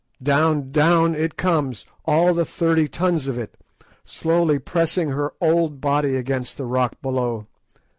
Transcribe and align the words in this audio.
Down, 0.23 0.71
down 0.71 1.13
it 1.13 1.37
comes, 1.37 1.85
all 2.05 2.33
the 2.33 2.43
thirty 2.43 2.87
tons 2.87 3.27
of 3.27 3.37
it, 3.37 3.55
slowly 4.03 4.57
pressing 4.57 5.09
her 5.09 5.35
old 5.39 5.79
body 5.79 6.15
against 6.15 6.57
the 6.57 6.65
rock 6.65 6.99
below. 7.03 7.45